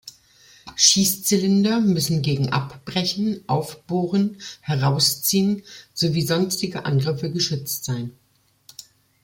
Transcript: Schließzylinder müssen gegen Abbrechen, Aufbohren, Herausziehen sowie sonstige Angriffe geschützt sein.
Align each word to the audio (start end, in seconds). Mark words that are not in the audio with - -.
Schließzylinder 0.75 1.79
müssen 1.79 2.23
gegen 2.23 2.49
Abbrechen, 2.49 3.43
Aufbohren, 3.47 4.37
Herausziehen 4.61 5.61
sowie 5.93 6.23
sonstige 6.23 6.85
Angriffe 6.85 7.31
geschützt 7.31 7.85
sein. 7.85 8.11